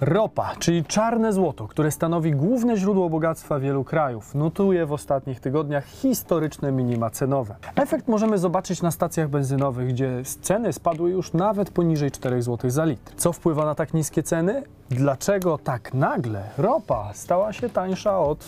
Ropa, 0.00 0.56
czyli 0.58 0.84
czarne 0.84 1.32
złoto, 1.32 1.68
które 1.68 1.90
stanowi 1.90 2.32
główne 2.32 2.76
źródło 2.76 3.10
bogactwa 3.10 3.58
wielu 3.58 3.84
krajów, 3.84 4.34
notuje 4.34 4.86
w 4.86 4.92
ostatnich 4.92 5.40
tygodniach 5.40 5.84
historyczne 5.86 6.72
minima 6.72 7.10
cenowe. 7.10 7.56
Efekt 7.76 8.08
możemy 8.08 8.38
zobaczyć 8.38 8.82
na 8.82 8.90
stacjach 8.90 9.28
benzynowych, 9.28 9.88
gdzie 9.88 10.22
ceny 10.40 10.72
spadły 10.72 11.10
już 11.10 11.32
nawet 11.32 11.70
poniżej 11.70 12.10
4 12.10 12.42
zł 12.42 12.70
za 12.70 12.84
litr. 12.84 13.12
Co 13.16 13.32
wpływa 13.32 13.64
na 13.64 13.74
tak 13.74 13.94
niskie 13.94 14.22
ceny? 14.22 14.62
Dlaczego 14.90 15.58
tak 15.58 15.94
nagle 15.94 16.42
ropa 16.58 17.10
stała 17.14 17.52
się 17.52 17.68
tańsza 17.68 18.18
od 18.18 18.44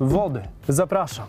wody? 0.00 0.42
Zapraszam. 0.68 1.26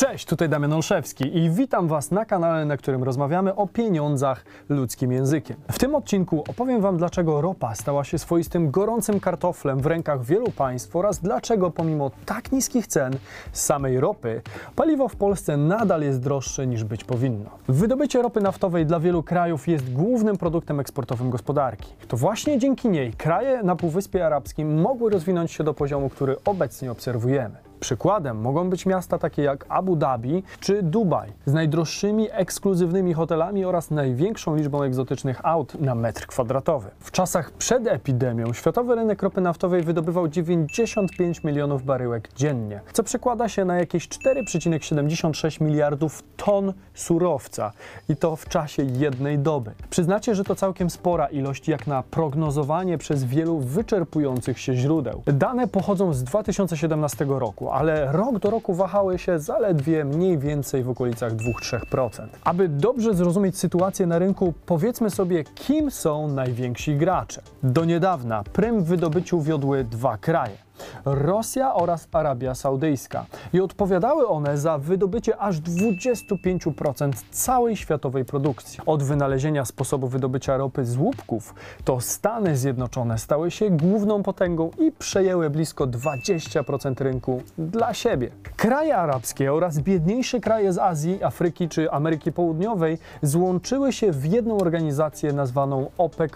Cześć, 0.00 0.26
tutaj 0.26 0.48
Damian 0.48 0.72
Olszewski 0.72 1.38
i 1.38 1.50
witam 1.50 1.88
Was 1.88 2.10
na 2.10 2.24
kanale, 2.24 2.64
na 2.64 2.76
którym 2.76 3.02
rozmawiamy 3.02 3.54
o 3.54 3.66
pieniądzach 3.66 4.44
ludzkim 4.68 5.12
językiem. 5.12 5.56
W 5.72 5.78
tym 5.78 5.94
odcinku 5.94 6.44
opowiem 6.48 6.80
Wam, 6.80 6.96
dlaczego 6.96 7.40
ropa 7.40 7.74
stała 7.74 8.04
się 8.04 8.18
swoistym 8.18 8.70
gorącym 8.70 9.20
kartoflem 9.20 9.80
w 9.80 9.86
rękach 9.86 10.24
wielu 10.24 10.50
państw 10.50 10.96
oraz 10.96 11.18
dlaczego 11.18 11.70
pomimo 11.70 12.10
tak 12.26 12.52
niskich 12.52 12.86
cen 12.86 13.12
samej 13.52 14.00
ropy, 14.00 14.42
paliwo 14.76 15.08
w 15.08 15.16
Polsce 15.16 15.56
nadal 15.56 16.02
jest 16.02 16.20
droższe 16.20 16.66
niż 16.66 16.84
być 16.84 17.04
powinno. 17.04 17.50
Wydobycie 17.68 18.22
ropy 18.22 18.40
naftowej 18.40 18.86
dla 18.86 19.00
wielu 19.00 19.22
krajów 19.22 19.68
jest 19.68 19.92
głównym 19.92 20.36
produktem 20.36 20.80
eksportowym 20.80 21.30
gospodarki. 21.30 21.92
To 22.08 22.16
właśnie 22.16 22.58
dzięki 22.58 22.88
niej 22.88 23.12
kraje 23.12 23.62
na 23.62 23.76
Półwyspie 23.76 24.26
Arabskim 24.26 24.80
mogły 24.80 25.10
rozwinąć 25.10 25.52
się 25.52 25.64
do 25.64 25.74
poziomu, 25.74 26.08
który 26.08 26.36
obecnie 26.44 26.90
obserwujemy. 26.90 27.69
Przykładem 27.80 28.40
mogą 28.40 28.70
być 28.70 28.86
miasta 28.86 29.18
takie 29.18 29.42
jak 29.42 29.66
Abu 29.68 29.96
Dhabi 29.96 30.42
czy 30.60 30.82
Dubaj 30.82 31.32
z 31.46 31.52
najdroższymi 31.52 32.28
ekskluzywnymi 32.30 33.14
hotelami 33.14 33.64
oraz 33.64 33.90
największą 33.90 34.56
liczbą 34.56 34.82
egzotycznych 34.82 35.40
aut 35.42 35.80
na 35.80 35.94
metr 35.94 36.26
kwadratowy. 36.26 36.90
W 37.00 37.10
czasach 37.10 37.50
przed 37.50 37.86
epidemią 37.86 38.52
światowy 38.52 38.94
rynek 38.94 39.22
ropy 39.22 39.40
naftowej 39.40 39.82
wydobywał 39.82 40.28
95 40.28 41.44
milionów 41.44 41.84
baryłek 41.84 42.28
dziennie, 42.36 42.80
co 42.92 43.02
przekłada 43.02 43.48
się 43.48 43.64
na 43.64 43.76
jakieś 43.76 44.08
4,76 44.08 45.60
miliardów 45.60 46.22
ton 46.36 46.72
surowca 46.94 47.72
i 48.08 48.16
to 48.16 48.36
w 48.36 48.48
czasie 48.48 48.82
jednej 48.82 49.38
doby. 49.38 49.70
Przyznacie, 49.90 50.34
że 50.34 50.44
to 50.44 50.54
całkiem 50.54 50.90
spora 50.90 51.26
ilość 51.26 51.68
jak 51.68 51.86
na 51.86 52.02
prognozowanie 52.02 52.98
przez 52.98 53.24
wielu 53.24 53.58
wyczerpujących 53.58 54.58
się 54.58 54.74
źródeł. 54.74 55.22
Dane 55.26 55.68
pochodzą 55.68 56.12
z 56.12 56.24
2017 56.24 57.26
roku, 57.28 57.69
ale 57.72 58.12
rok 58.12 58.38
do 58.38 58.50
roku 58.50 58.74
wahały 58.74 59.18
się 59.18 59.38
zaledwie 59.38 60.04
mniej 60.04 60.38
więcej 60.38 60.82
w 60.82 60.90
okolicach 60.90 61.32
2-3%. 61.32 62.26
Aby 62.44 62.68
dobrze 62.68 63.14
zrozumieć 63.14 63.58
sytuację 63.58 64.06
na 64.06 64.18
rynku, 64.18 64.54
powiedzmy 64.66 65.10
sobie, 65.10 65.44
kim 65.44 65.90
są 65.90 66.28
najwięksi 66.28 66.96
gracze. 66.96 67.42
Do 67.62 67.84
niedawna 67.84 68.44
prym 68.52 68.84
w 68.84 68.86
wydobyciu 68.86 69.40
wiodły 69.40 69.84
dwa 69.84 70.18
kraje. 70.18 70.69
Rosja 71.04 71.74
oraz 71.74 72.08
Arabia 72.12 72.54
Saudyjska 72.54 73.26
i 73.52 73.60
odpowiadały 73.60 74.28
one 74.28 74.58
za 74.58 74.78
wydobycie 74.78 75.36
aż 75.36 75.60
25% 75.60 77.12
całej 77.30 77.76
światowej 77.76 78.24
produkcji. 78.24 78.80
Od 78.86 79.02
wynalezienia 79.02 79.64
sposobu 79.64 80.08
wydobycia 80.08 80.56
ropy 80.56 80.84
z 80.84 80.96
łupków 80.96 81.54
to 81.84 82.00
Stany 82.00 82.56
Zjednoczone 82.56 83.18
stały 83.18 83.50
się 83.50 83.70
główną 83.70 84.22
potęgą 84.22 84.70
i 84.78 84.92
przejęły 84.92 85.50
blisko 85.50 85.86
20% 85.86 87.02
rynku 87.02 87.42
dla 87.58 87.94
siebie. 87.94 88.30
Kraje 88.56 88.96
arabskie 88.96 89.52
oraz 89.52 89.78
biedniejsze 89.78 90.40
kraje 90.40 90.72
z 90.72 90.78
Azji, 90.78 91.24
Afryki 91.24 91.68
czy 91.68 91.90
Ameryki 91.90 92.32
Południowej 92.32 92.98
złączyły 93.22 93.92
się 93.92 94.12
w 94.12 94.24
jedną 94.26 94.58
organizację 94.58 95.32
nazwaną 95.32 95.90
OPEC+, 95.98 96.32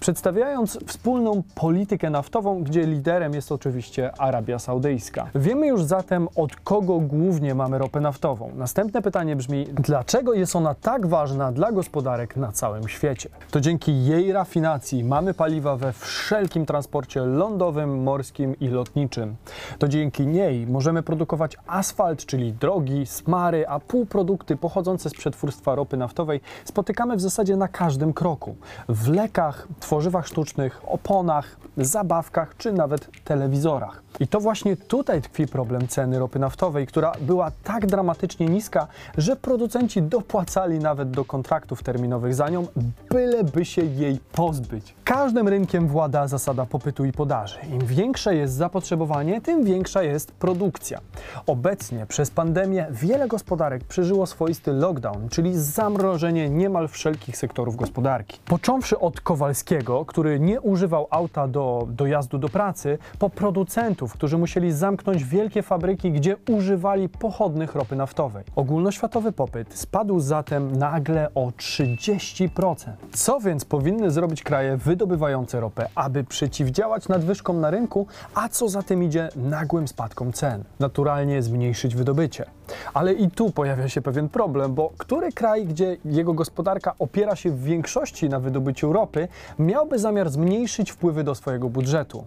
przedstawiając 0.00 0.78
wspólną 0.86 1.42
politykę 1.54 2.10
naftową, 2.10 2.62
gdzie 2.62 2.82
liderem 2.86 3.34
jest 3.34 3.49
oczywiście 3.52 4.12
Arabia 4.18 4.58
Saudyjska. 4.58 5.26
Wiemy 5.34 5.66
już 5.66 5.84
zatem, 5.84 6.28
od 6.36 6.56
kogo 6.56 6.98
głównie 6.98 7.54
mamy 7.54 7.78
ropę 7.78 8.00
naftową. 8.00 8.50
Następne 8.54 9.02
pytanie 9.02 9.36
brzmi, 9.36 9.66
dlaczego 9.72 10.34
jest 10.34 10.56
ona 10.56 10.74
tak 10.74 11.06
ważna 11.06 11.52
dla 11.52 11.72
gospodarek 11.72 12.36
na 12.36 12.52
całym 12.52 12.88
świecie? 12.88 13.28
To 13.50 13.60
dzięki 13.60 14.04
jej 14.04 14.32
rafinacji 14.32 15.04
mamy 15.04 15.34
paliwa 15.34 15.76
we 15.76 15.92
wszelkim 15.92 16.66
transporcie 16.66 17.20
lądowym, 17.20 18.02
morskim 18.02 18.54
i 18.60 18.68
lotniczym. 18.68 19.36
To 19.78 19.88
dzięki 19.88 20.26
niej 20.26 20.66
możemy 20.66 21.02
produkować 21.02 21.56
asfalt, 21.66 22.26
czyli 22.26 22.52
drogi, 22.52 23.06
smary, 23.06 23.68
a 23.68 23.80
półprodukty 23.80 24.56
pochodzące 24.56 25.10
z 25.10 25.12
przetwórstwa 25.12 25.74
ropy 25.74 25.96
naftowej 25.96 26.40
spotykamy 26.64 27.16
w 27.16 27.20
zasadzie 27.20 27.56
na 27.56 27.68
każdym 27.68 28.12
kroku. 28.12 28.56
W 28.88 29.08
lekach, 29.08 29.68
tworzywach 29.80 30.26
sztucznych, 30.26 30.82
oponach, 30.86 31.56
zabawkach 31.76 32.56
czy 32.56 32.72
nawet 32.72 33.08
telewizorach. 33.40 34.02
I 34.20 34.28
to 34.28 34.40
właśnie 34.40 34.76
tutaj 34.76 35.22
tkwi 35.22 35.46
problem 35.46 35.88
ceny 35.88 36.18
ropy 36.18 36.38
naftowej, 36.38 36.86
która 36.86 37.12
była 37.20 37.50
tak 37.64 37.86
dramatycznie 37.86 38.46
niska, 38.46 38.86
że 39.18 39.36
producenci 39.36 40.02
dopłacali 40.02 40.78
nawet 40.78 41.10
do 41.10 41.24
kontraktów 41.24 41.82
terminowych 41.82 42.34
za 42.34 42.48
nią, 42.48 42.66
byleby 43.10 43.64
się 43.64 43.82
jej 43.82 44.18
pozbyć. 44.32 44.94
Każdym 45.04 45.48
rynkiem 45.48 45.88
włada 45.88 46.28
zasada 46.28 46.66
popytu 46.66 47.04
i 47.04 47.12
podaży. 47.12 47.58
Im 47.72 47.86
większe 47.86 48.34
jest 48.34 48.54
zapotrzebowanie, 48.54 49.40
tym 49.40 49.64
większa 49.64 50.02
jest 50.02 50.32
produkcja. 50.32 51.00
Obecnie 51.46 52.06
przez 52.06 52.30
pandemię 52.30 52.86
wiele 52.90 53.28
gospodarek 53.28 53.84
przeżyło 53.84 54.26
swoisty 54.26 54.72
lockdown, 54.72 55.28
czyli 55.28 55.58
zamrożenie 55.58 56.50
niemal 56.50 56.88
wszelkich 56.88 57.36
sektorów 57.36 57.76
gospodarki. 57.76 58.38
Począwszy 58.44 58.98
od 58.98 59.20
Kowalskiego, 59.20 60.04
który 60.04 60.40
nie 60.40 60.60
używał 60.60 61.06
auta 61.10 61.48
do 61.48 61.86
dojazdu 61.90 62.38
do 62.38 62.48
pracy, 62.48 62.98
po 63.18 63.29
producentów, 63.30 64.12
którzy 64.12 64.38
musieli 64.38 64.72
zamknąć 64.72 65.24
wielkie 65.24 65.62
fabryki, 65.62 66.12
gdzie 66.12 66.36
używali 66.50 67.08
pochodnych 67.08 67.74
ropy 67.74 67.96
naftowej. 67.96 68.44
Ogólnoświatowy 68.56 69.32
popyt 69.32 69.78
spadł 69.78 70.20
zatem 70.20 70.76
nagle 70.76 71.28
o 71.34 71.46
30%. 71.46 72.74
Co 73.12 73.40
więc 73.40 73.64
powinny 73.64 74.10
zrobić 74.10 74.42
kraje 74.42 74.76
wydobywające 74.76 75.60
ropę, 75.60 75.88
aby 75.94 76.24
przeciwdziałać 76.24 77.08
nadwyżkom 77.08 77.60
na 77.60 77.70
rynku, 77.70 78.06
a 78.34 78.48
co 78.48 78.68
za 78.68 78.82
tym 78.82 79.02
idzie 79.02 79.28
nagłym 79.36 79.88
spadkom 79.88 80.32
cen? 80.32 80.64
Naturalnie 80.80 81.42
zmniejszyć 81.42 81.94
wydobycie. 81.94 82.44
Ale 82.94 83.12
i 83.12 83.30
tu 83.30 83.50
pojawia 83.50 83.88
się 83.88 84.02
pewien 84.02 84.28
problem, 84.28 84.74
bo 84.74 84.92
który 84.98 85.32
kraj, 85.32 85.66
gdzie 85.66 85.96
jego 86.04 86.32
gospodarka 86.32 86.94
opiera 86.98 87.36
się 87.36 87.50
w 87.50 87.62
większości 87.62 88.28
na 88.28 88.40
wydobyciu 88.40 88.92
ropy, 88.92 89.28
miałby 89.58 89.98
zamiar 89.98 90.30
zmniejszyć 90.30 90.90
wpływy 90.90 91.24
do 91.24 91.34
swojego 91.34 91.68
budżetu? 91.68 92.24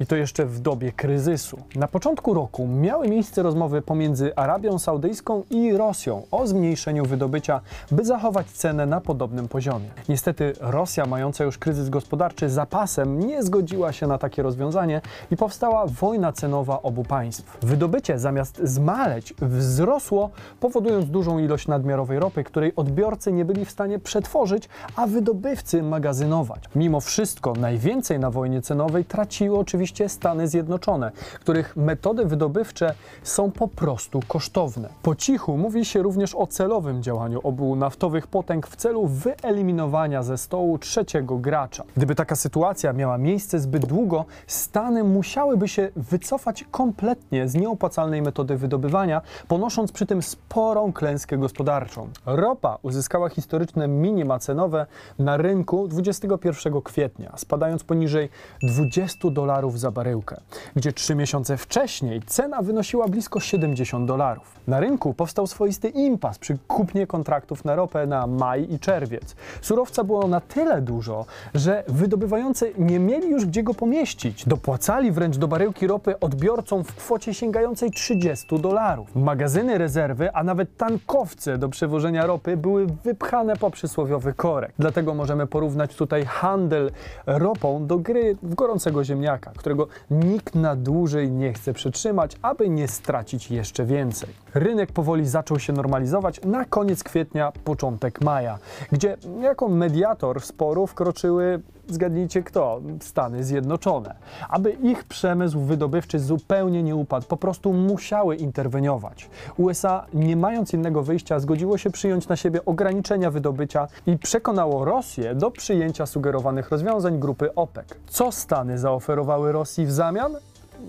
I 0.00 0.06
to 0.06 0.16
jeszcze 0.16 0.46
w 0.46 0.60
dobie 0.60 0.92
kryzysu. 0.92 1.58
Na 1.76 1.88
początku 1.88 2.34
roku 2.34 2.66
miały 2.66 3.08
miejsce 3.08 3.42
rozmowy 3.42 3.82
pomiędzy 3.82 4.36
Arabią 4.36 4.78
Saudyjską 4.78 5.42
i 5.50 5.76
Rosją 5.76 6.22
o 6.30 6.46
zmniejszeniu 6.46 7.04
wydobycia, 7.04 7.60
by 7.90 8.04
zachować 8.04 8.46
cenę 8.46 8.86
na 8.86 9.00
podobnym 9.00 9.48
poziomie. 9.48 9.88
Niestety 10.08 10.52
Rosja, 10.60 11.06
mająca 11.06 11.44
już 11.44 11.58
kryzys 11.58 11.88
gospodarczy 11.88 12.50
zapasem, 12.50 13.18
nie 13.20 13.42
zgodziła 13.42 13.92
się 13.92 14.06
na 14.06 14.18
takie 14.18 14.42
rozwiązanie 14.42 15.00
i 15.30 15.36
powstała 15.36 15.86
wojna 15.86 16.32
cenowa 16.32 16.82
obu 16.82 17.04
państw. 17.04 17.58
Wydobycie 17.62 18.18
zamiast 18.18 18.60
zmaleć 18.62 19.34
wzrosło, 19.42 20.30
powodując 20.60 21.10
dużą 21.10 21.38
ilość 21.38 21.68
nadmiarowej 21.68 22.18
ropy, 22.18 22.44
której 22.44 22.72
odbiorcy 22.76 23.32
nie 23.32 23.44
byli 23.44 23.64
w 23.64 23.70
stanie 23.70 23.98
przetworzyć, 23.98 24.68
a 24.96 25.06
wydobywcy 25.06 25.82
magazynować. 25.82 26.64
Mimo 26.74 27.00
wszystko 27.00 27.52
najwięcej 27.52 28.18
na 28.18 28.30
wojnie 28.30 28.62
cenowej 28.62 29.04
traciło 29.04 29.63
oczywiście 29.64 30.08
Stany 30.08 30.48
Zjednoczone, 30.48 31.12
których 31.40 31.76
metody 31.76 32.24
wydobywcze 32.24 32.94
są 33.22 33.50
po 33.50 33.68
prostu 33.68 34.20
kosztowne. 34.28 34.88
Po 35.02 35.14
cichu 35.14 35.56
mówi 35.58 35.84
się 35.84 36.02
również 36.02 36.34
o 36.34 36.46
celowym 36.46 37.02
działaniu 37.02 37.40
obu 37.42 37.76
naftowych 37.76 38.26
potęg 38.26 38.66
w 38.66 38.76
celu 38.76 39.06
wyeliminowania 39.06 40.22
ze 40.22 40.38
stołu 40.38 40.78
trzeciego 40.78 41.36
gracza. 41.38 41.84
Gdyby 41.96 42.14
taka 42.14 42.36
sytuacja 42.36 42.92
miała 42.92 43.18
miejsce 43.18 43.58
zbyt 43.60 43.86
długo, 43.86 44.24
Stany 44.46 45.04
musiałyby 45.04 45.68
się 45.68 45.88
wycofać 45.96 46.64
kompletnie 46.70 47.48
z 47.48 47.54
nieopłacalnej 47.54 48.22
metody 48.22 48.56
wydobywania, 48.56 49.22
ponosząc 49.48 49.92
przy 49.92 50.06
tym 50.06 50.22
sporą 50.22 50.92
klęskę 50.92 51.38
gospodarczą. 51.38 52.08
Ropa 52.26 52.78
uzyskała 52.82 53.28
historyczne 53.28 53.88
minima 53.88 54.38
cenowe 54.38 54.86
na 55.18 55.36
rynku 55.36 55.88
21 55.88 56.82
kwietnia, 56.82 57.32
spadając 57.36 57.84
poniżej 57.84 58.28
20 58.62 59.30
dolarów 59.30 59.53
dolarów 59.54 59.80
za 59.80 59.90
baryłkę, 59.90 60.36
gdzie 60.76 60.92
trzy 60.92 61.14
miesiące 61.14 61.56
wcześniej 61.56 62.22
cena 62.26 62.62
wynosiła 62.62 63.08
blisko 63.08 63.40
70 63.40 64.08
dolarów. 64.08 64.54
Na 64.66 64.80
rynku 64.80 65.14
powstał 65.14 65.46
swoisty 65.46 65.88
impas 65.88 66.38
przy 66.38 66.58
kupnie 66.68 67.06
kontraktów 67.06 67.64
na 67.64 67.74
ropę 67.74 68.06
na 68.06 68.26
maj 68.26 68.72
i 68.72 68.78
czerwiec. 68.78 69.36
Surowca 69.62 70.04
było 70.04 70.28
na 70.28 70.40
tyle 70.40 70.82
dużo, 70.82 71.26
że 71.54 71.84
wydobywający 71.88 72.72
nie 72.78 72.98
mieli 72.98 73.30
już 73.30 73.46
gdzie 73.46 73.62
go 73.62 73.74
pomieścić. 73.74 74.44
Dopłacali 74.46 75.12
wręcz 75.12 75.36
do 75.36 75.48
baryłki 75.48 75.86
ropy 75.86 76.20
odbiorcom 76.20 76.84
w 76.84 76.94
kwocie 76.94 77.34
sięgającej 77.34 77.90
30 77.90 78.60
dolarów. 78.60 79.16
Magazyny 79.16 79.78
rezerwy, 79.78 80.32
a 80.32 80.44
nawet 80.44 80.76
tankowce 80.76 81.58
do 81.58 81.68
przewożenia 81.68 82.26
ropy 82.26 82.56
były 82.56 82.86
wypchane 83.04 83.56
po 83.56 83.70
przysłowiowy 83.70 84.32
korek. 84.32 84.72
Dlatego 84.78 85.14
możemy 85.14 85.46
porównać 85.46 85.94
tutaj 85.96 86.24
handel 86.24 86.90
ropą 87.26 87.86
do 87.86 87.98
gry 87.98 88.36
w 88.42 88.54
gorącego 88.54 89.04
ziemniaka, 89.04 89.43
którego 89.50 89.88
nikt 90.10 90.54
na 90.54 90.76
dłużej 90.76 91.30
nie 91.30 91.52
chce 91.52 91.72
przytrzymać, 91.72 92.36
aby 92.42 92.68
nie 92.68 92.88
stracić 92.88 93.50
jeszcze 93.50 93.84
więcej. 93.84 94.28
Rynek 94.54 94.92
powoli 94.92 95.26
zaczął 95.26 95.58
się 95.58 95.72
normalizować 95.72 96.40
na 96.44 96.64
koniec 96.64 97.04
kwietnia, 97.04 97.52
początek 97.64 98.20
maja, 98.20 98.58
gdzie 98.92 99.16
jako 99.40 99.68
mediator 99.68 100.40
sporu 100.40 100.86
wkroczyły 100.86 101.60
zgadnijcie 101.88 102.42
kto? 102.42 102.80
Stany 103.00 103.44
Zjednoczone. 103.44 104.14
Aby 104.48 104.70
ich 104.70 105.04
przemysł 105.04 105.60
wydobywczy 105.60 106.18
zupełnie 106.18 106.82
nie 106.82 106.96
upadł, 106.96 107.26
po 107.26 107.36
prostu 107.36 107.72
musiały 107.72 108.36
interweniować. 108.36 109.30
USA, 109.56 110.06
nie 110.14 110.36
mając 110.36 110.74
innego 110.74 111.02
wyjścia, 111.02 111.40
zgodziło 111.40 111.78
się 111.78 111.90
przyjąć 111.90 112.28
na 112.28 112.36
siebie 112.36 112.64
ograniczenia 112.64 113.30
wydobycia 113.30 113.88
i 114.06 114.18
przekonało 114.18 114.84
Rosję 114.84 115.34
do 115.34 115.50
przyjęcia 115.50 116.06
sugerowanych 116.06 116.70
rozwiązań 116.70 117.18
grupy 117.18 117.54
OPEC. 117.54 117.86
Co 118.06 118.32
Stany 118.32 118.78
zaoferowały 118.78 119.33
Rosji 119.42 119.86
w 119.86 119.92
zamian? 119.92 120.36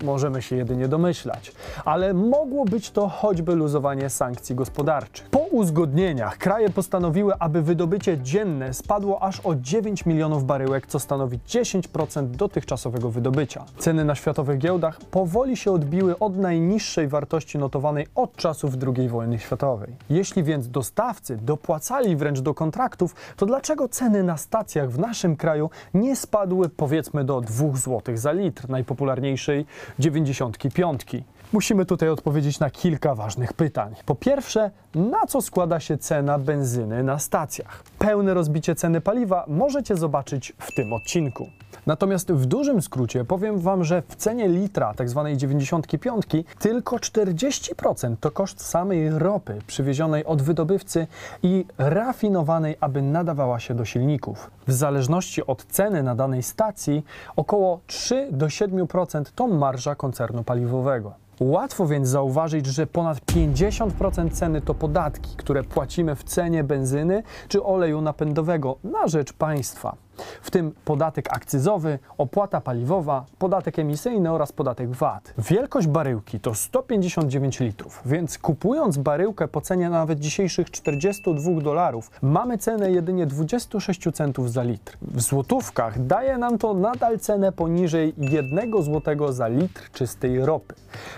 Możemy 0.04 0.42
się 0.42 0.56
jedynie 0.56 0.88
domyślać, 0.88 1.52
ale 1.84 2.14
mogło 2.14 2.64
być 2.64 2.90
to 2.90 3.08
choćby 3.08 3.54
luzowanie 3.54 4.10
sankcji 4.10 4.54
gospodarczych. 4.54 5.28
Po 5.30 5.38
uzgodnieniach 5.38 6.38
kraje 6.38 6.70
postanowiły, 6.70 7.34
aby 7.38 7.62
wydobycie 7.62 8.18
dzienne 8.18 8.74
spadło 8.74 9.22
aż 9.22 9.40
o 9.40 9.54
9 9.54 10.06
milionów 10.06 10.44
baryłek, 10.44 10.86
co 10.86 10.98
stanowi 10.98 11.38
10% 11.48 12.26
dotychczasowego 12.26 13.10
wydobycia. 13.10 13.64
Ceny 13.78 14.04
na 14.04 14.14
światowych 14.14 14.58
giełdach 14.58 14.98
powoli 15.10 15.56
się 15.56 15.72
odbiły 15.72 16.18
od 16.18 16.36
najniższej 16.36 17.08
wartości 17.08 17.58
notowanej 17.58 18.06
od 18.14 18.36
czasów 18.36 18.74
II 18.96 19.08
wojny 19.08 19.38
światowej. 19.38 19.96
Jeśli 20.10 20.42
więc 20.42 20.68
dostawcy 20.68 21.36
dopłacali 21.36 22.16
wręcz 22.16 22.40
do 22.40 22.54
kontraktów, 22.54 23.14
to 23.36 23.46
dlaczego 23.46 23.88
ceny 23.88 24.22
na 24.22 24.36
stacjach 24.36 24.90
w 24.90 24.98
naszym 24.98 25.36
kraju 25.36 25.70
nie 25.94 26.16
spadły 26.16 26.68
powiedzmy 26.68 27.24
do 27.24 27.40
2 27.40 27.76
zł 27.76 28.16
za 28.16 28.32
litr 28.32 28.68
najpopularniejszej 28.68 29.66
95. 29.98 31.24
Musimy 31.52 31.86
tutaj 31.86 32.08
odpowiedzieć 32.08 32.60
na 32.60 32.70
kilka 32.70 33.14
ważnych 33.14 33.52
pytań. 33.52 33.94
Po 34.06 34.14
pierwsze, 34.14 34.70
na 34.94 35.26
co 35.26 35.42
składa 35.42 35.80
się 35.80 35.98
cena 35.98 36.38
benzyny 36.38 37.02
na 37.02 37.18
stacjach? 37.18 37.82
Pełne 37.98 38.34
rozbicie 38.34 38.74
ceny 38.74 39.00
paliwa 39.00 39.44
możecie 39.48 39.96
zobaczyć 39.96 40.52
w 40.58 40.74
tym 40.74 40.92
odcinku. 40.92 41.48
Natomiast 41.86 42.32
w 42.32 42.46
dużym 42.46 42.82
skrócie 42.82 43.24
powiem 43.24 43.58
Wam, 43.58 43.84
że 43.84 44.02
w 44.08 44.16
cenie 44.16 44.48
litra 44.48 44.94
tzw. 44.94 45.28
95 45.36 46.26
tylko 46.58 46.96
40% 46.96 48.16
to 48.20 48.30
koszt 48.30 48.66
samej 48.66 49.18
ropy 49.18 49.58
przywiezionej 49.66 50.24
od 50.24 50.42
wydobywcy 50.42 51.06
i 51.42 51.64
rafinowanej, 51.78 52.76
aby 52.80 53.02
nadawała 53.02 53.60
się 53.60 53.74
do 53.74 53.84
silników. 53.84 54.50
W 54.66 54.72
zależności 54.72 55.46
od 55.46 55.64
ceny 55.64 56.02
na 56.02 56.14
danej 56.14 56.42
stacji 56.42 57.04
około 57.36 57.80
3 57.86 58.28
do 58.30 58.46
7% 58.46 59.24
to 59.34 59.46
marża 59.46 59.94
koncernu 59.94 60.44
paliwowego. 60.44 61.25
Łatwo 61.40 61.86
więc 61.86 62.08
zauważyć, 62.08 62.66
że 62.66 62.86
ponad 62.86 63.18
50% 63.18 64.30
ceny 64.30 64.60
to 64.60 64.74
podatki, 64.74 65.36
które 65.36 65.62
płacimy 65.62 66.14
w 66.14 66.24
cenie 66.24 66.64
benzyny 66.64 67.22
czy 67.48 67.62
oleju 67.62 68.00
napędowego 68.00 68.76
na 68.84 69.08
rzecz 69.08 69.32
państwa 69.32 70.05
w 70.42 70.50
tym 70.50 70.72
podatek 70.84 71.32
akcyzowy, 71.32 71.98
opłata 72.18 72.60
paliwowa, 72.60 73.24
podatek 73.38 73.78
emisyjny 73.78 74.32
oraz 74.32 74.52
podatek 74.52 74.90
VAT. 74.90 75.34
Wielkość 75.38 75.86
baryłki 75.86 76.40
to 76.40 76.54
159 76.54 77.60
litrów, 77.60 78.02
więc 78.06 78.38
kupując 78.38 78.98
baryłkę 78.98 79.48
po 79.48 79.60
cenie 79.60 79.90
nawet 79.90 80.18
dzisiejszych 80.18 80.70
42 80.70 81.60
dolarów, 81.60 82.10
mamy 82.22 82.58
cenę 82.58 82.90
jedynie 82.90 83.26
26 83.26 84.00
centów 84.14 84.52
za 84.52 84.62
litr. 84.62 84.96
W 85.02 85.20
złotówkach 85.20 86.06
daje 86.06 86.38
nam 86.38 86.58
to 86.58 86.74
nadal 86.74 87.18
cenę 87.18 87.52
poniżej 87.52 88.14
1 88.18 88.82
złotego 88.82 89.32
za 89.32 89.48
litr 89.48 89.90
czystej 89.92 90.44
ropy. 90.44 90.74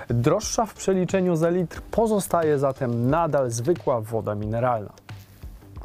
Droższa 0.08 0.66
w 0.66 0.74
przeliczeniu 0.74 1.36
za 1.36 1.48
litr 1.48 1.80
pozostaje 1.90 2.58
zatem 2.58 3.10
nadal 3.10 3.50
zwykła 3.50 4.00
woda 4.00 4.34
mineralna. 4.34 5.07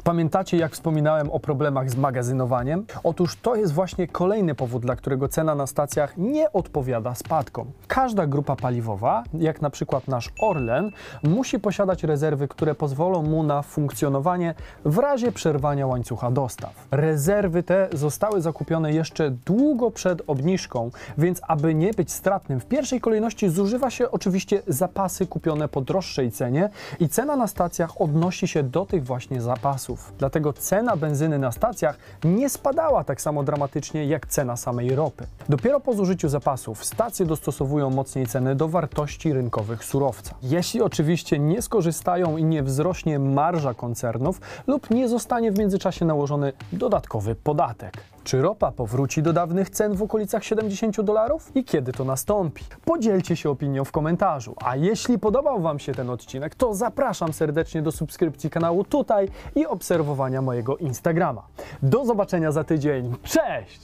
Pamiętacie, 0.04 0.56
jak 0.56 0.72
wspominałem 0.72 1.30
o 1.30 1.40
problemach 1.40 1.90
z 1.90 1.96
magazynowaniem? 1.96 2.86
Otóż 3.04 3.36
to 3.36 3.56
jest 3.56 3.72
właśnie 3.72 4.08
kolejny 4.08 4.54
powód, 4.54 4.82
dla 4.82 4.96
którego 4.96 5.28
cena 5.28 5.54
na 5.54 5.66
stacjach 5.66 6.16
nie 6.16 6.52
odpowiada 6.52 7.14
spadkom. 7.14 7.66
Każda 7.86 8.26
grupa 8.26 8.56
paliwowa, 8.56 9.24
jak 9.34 9.62
na 9.62 9.70
przykład 9.70 10.08
nasz 10.08 10.30
Orlen, 10.40 10.90
musi 11.22 11.58
posiadać 11.58 12.02
rezerwy, 12.02 12.48
które 12.48 12.74
pozwolą 12.74 13.22
mu 13.22 13.42
na 13.42 13.62
funkcjonowanie 13.62 14.54
w 14.84 14.98
razie 14.98 15.32
przerwania 15.32 15.86
łańcucha 15.86 16.30
dostaw. 16.30 16.86
Rezerwy 16.90 17.62
te 17.62 17.88
zostały 17.92 18.40
zakupione 18.40 18.92
jeszcze 18.92 19.30
długo 19.30 19.90
przed 19.90 20.22
obniżką, 20.26 20.90
więc 21.18 21.40
aby 21.48 21.74
nie 21.74 21.92
być 21.92 22.12
stratnym, 22.12 22.60
w 22.60 22.66
pierwszej 22.66 23.00
kolejności 23.00 23.48
zużywa 23.48 23.90
się 23.90 24.10
oczywiście 24.10 24.62
zapasy 24.66 25.26
kupione 25.26 25.68
po 25.68 25.80
droższej 25.80 26.30
cenie 26.32 26.70
i 27.00 27.08
cena 27.08 27.36
na 27.36 27.46
stacjach 27.46 28.00
odnosi 28.00 28.48
się 28.48 28.62
do 28.62 28.86
tych 28.86 29.04
właśnie 29.04 29.40
zapasów. 29.40 29.93
Dlatego 30.18 30.52
cena 30.52 30.96
benzyny 30.96 31.38
na 31.38 31.52
stacjach 31.52 31.98
nie 32.24 32.48
spadała 32.48 33.04
tak 33.04 33.20
samo 33.20 33.42
dramatycznie 33.42 34.04
jak 34.04 34.26
cena 34.26 34.56
samej 34.56 34.94
ropy. 34.94 35.26
Dopiero 35.48 35.80
po 35.80 35.94
zużyciu 35.94 36.28
zapasów 36.28 36.84
stacje 36.84 37.26
dostosowują 37.26 37.90
mocniej 37.90 38.26
ceny 38.26 38.54
do 38.54 38.68
wartości 38.68 39.32
rynkowych 39.32 39.84
surowca. 39.84 40.34
Jeśli 40.42 40.82
oczywiście 40.82 41.38
nie 41.38 41.62
skorzystają 41.62 42.36
i 42.36 42.44
nie 42.44 42.62
wzrośnie 42.62 43.18
marża 43.18 43.74
koncernów 43.74 44.40
lub 44.66 44.90
nie 44.90 45.08
zostanie 45.08 45.52
w 45.52 45.58
międzyczasie 45.58 46.04
nałożony 46.04 46.52
dodatkowy 46.72 47.34
podatek. 47.34 48.13
Czy 48.24 48.42
ropa 48.42 48.72
powróci 48.72 49.22
do 49.22 49.32
dawnych 49.32 49.70
cen 49.70 49.94
w 49.94 50.02
okolicach 50.02 50.44
70 50.44 51.00
dolarów? 51.00 51.56
I 51.56 51.64
kiedy 51.64 51.92
to 51.92 52.04
nastąpi? 52.04 52.64
Podzielcie 52.84 53.36
się 53.36 53.50
opinią 53.50 53.84
w 53.84 53.92
komentarzu. 53.92 54.54
A 54.64 54.76
jeśli 54.76 55.18
podobał 55.18 55.60
Wam 55.60 55.78
się 55.78 55.92
ten 55.92 56.10
odcinek, 56.10 56.54
to 56.54 56.74
zapraszam 56.74 57.32
serdecznie 57.32 57.82
do 57.82 57.92
subskrypcji 57.92 58.50
kanału 58.50 58.84
tutaj 58.84 59.28
i 59.54 59.66
obserwowania 59.66 60.42
mojego 60.42 60.76
Instagrama. 60.76 61.42
Do 61.82 62.04
zobaczenia 62.04 62.52
za 62.52 62.64
tydzień. 62.64 63.14
Cześć! 63.22 63.80